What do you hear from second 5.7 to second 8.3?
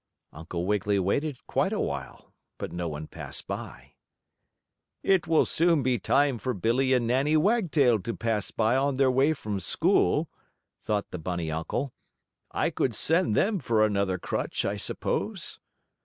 be time for Billie and Nannie Wagtail to